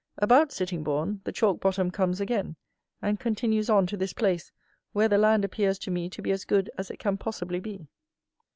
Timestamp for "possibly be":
7.19-7.85